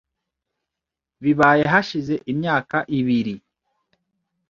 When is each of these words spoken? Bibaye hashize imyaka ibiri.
Bibaye 1.23 1.63
hashize 1.73 2.13
imyaka 2.31 2.77
ibiri. 2.99 3.35